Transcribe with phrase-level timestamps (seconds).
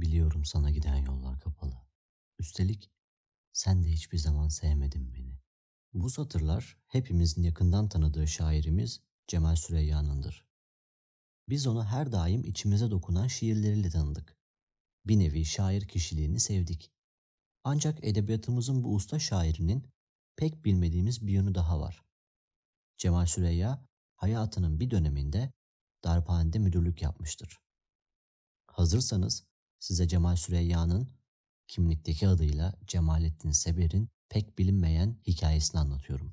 [0.00, 1.82] Biliyorum sana giden yollar kapalı.
[2.38, 2.90] Üstelik
[3.52, 5.40] sen de hiçbir zaman sevmedin beni.
[5.92, 10.46] Bu satırlar hepimizin yakından tanıdığı şairimiz Cemal Süreyya'nındır.
[11.48, 14.36] Biz onu her daim içimize dokunan şiirleriyle tanıdık.
[15.06, 16.92] Bir nevi şair kişiliğini sevdik.
[17.64, 19.88] Ancak edebiyatımızın bu usta şairinin
[20.36, 22.04] pek bilmediğimiz bir yönü daha var.
[22.98, 25.52] Cemal Süreyya hayatının bir döneminde
[26.04, 27.58] darphanede müdürlük yapmıştır.
[28.66, 29.49] Hazırsanız
[29.80, 31.08] size Cemal Süreyya'nın
[31.68, 36.32] kimlikteki adıyla Cemalettin Seber'in pek bilinmeyen hikayesini anlatıyorum.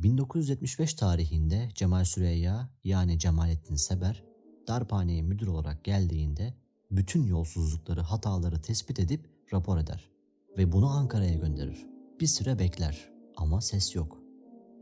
[0.00, 4.24] ...1975 tarihinde Cemal Süreyya yani Cemalettin Seber
[4.68, 6.54] darphaneye müdür olarak geldiğinde
[6.90, 10.10] bütün yolsuzlukları, hataları tespit edip rapor eder
[10.58, 11.86] ve bunu Ankara'ya gönderir.
[12.20, 14.18] Bir süre bekler ama ses yok.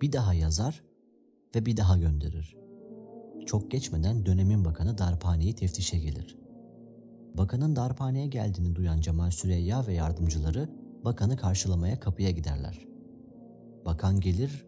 [0.02, 0.87] Bir daha yazar
[1.54, 2.56] ve bir daha gönderir.
[3.46, 6.38] Çok geçmeden dönemin bakanı darphaneyi teftişe gelir.
[7.34, 10.68] Bakanın darphaneye geldiğini duyan Cemal Süreyya ve yardımcıları
[11.04, 12.86] bakanı karşılamaya kapıya giderler.
[13.84, 14.66] Bakan gelir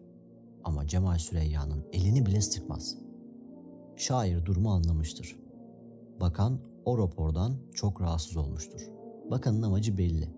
[0.63, 2.97] ama Cemal Süreyya'nın elini bile sıkmaz.
[3.95, 5.35] Şair durumu anlamıştır.
[6.21, 8.89] Bakan o rapordan çok rahatsız olmuştur.
[9.31, 10.29] Bakanın amacı belli.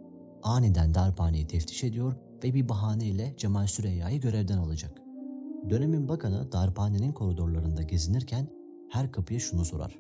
[0.44, 5.03] Aniden darphaneyi teftiş ediyor ve bir bahaneyle Cemal Süreyya'yı görevden alacak.
[5.70, 8.48] Dönemin bakanı darphanenin koridorlarında gezinirken
[8.90, 10.00] her kapıya şunu sorar.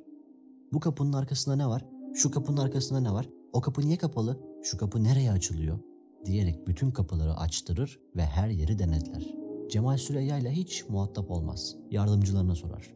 [0.73, 1.86] Bu kapının arkasında ne var?
[2.14, 3.30] Şu kapının arkasında ne var?
[3.53, 4.39] O kapı niye kapalı?
[4.64, 5.80] Şu kapı nereye açılıyor?
[6.25, 9.36] diyerek bütün kapıları açtırır ve her yeri denetler.
[9.69, 11.75] Cemal Süreyya ile hiç muhatap olmaz.
[11.91, 12.94] Yardımcılarına sorar.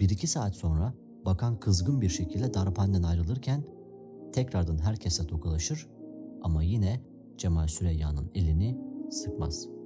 [0.00, 3.64] Bir iki saat sonra bakan kızgın bir şekilde darphaneden ayrılırken
[4.32, 5.88] tekrardan herkese tokalaşır
[6.42, 7.00] ama yine
[7.38, 8.78] Cemal Süreyya'nın elini
[9.10, 9.79] sıkmaz.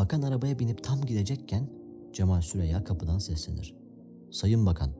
[0.00, 1.68] Bakan arabaya binip tam gidecekken
[2.12, 3.76] Cemal Süreyya kapıdan seslenir.
[4.30, 4.90] Sayın Bakan,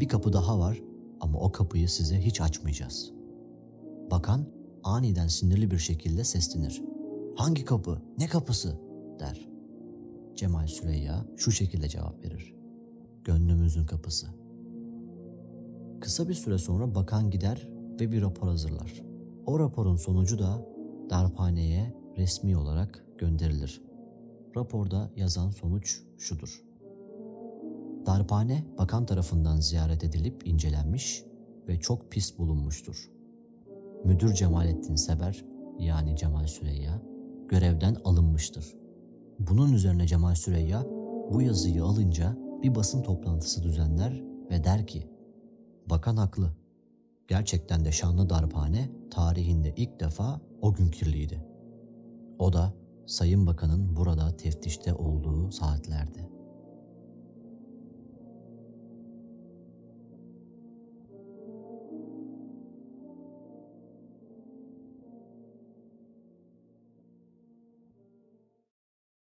[0.00, 0.82] bir kapı daha var
[1.20, 3.12] ama o kapıyı size hiç açmayacağız.
[4.10, 4.46] Bakan
[4.84, 6.82] aniden sinirli bir şekilde seslenir.
[7.36, 8.02] Hangi kapı?
[8.18, 8.78] Ne kapısı?
[9.20, 9.48] der.
[10.34, 12.54] Cemal Süreyya şu şekilde cevap verir.
[13.24, 14.26] Gönlümüzün kapısı.
[16.00, 17.68] Kısa bir süre sonra bakan gider
[18.00, 19.02] ve bir rapor hazırlar.
[19.46, 20.66] O raporun sonucu da
[21.10, 23.91] darphaneye resmi olarak gönderilir.
[24.56, 26.62] Raporda yazan sonuç şudur.
[28.06, 31.24] Darphane bakan tarafından ziyaret edilip incelenmiş
[31.68, 33.10] ve çok pis bulunmuştur.
[34.04, 35.44] Müdür Cemalettin Seber
[35.78, 37.02] yani Cemal Süreyya
[37.48, 38.74] görevden alınmıştır.
[39.38, 40.86] Bunun üzerine Cemal Süreyya
[41.32, 45.08] bu yazıyı alınca bir basın toplantısı düzenler ve der ki
[45.90, 46.52] Bakan haklı.
[47.28, 51.44] Gerçekten de şanlı darphane tarihinde ilk defa o gün kirliydi.
[52.38, 52.72] O da
[53.06, 56.28] Sayın Bakan'ın burada teftişte olduğu saatlerdi.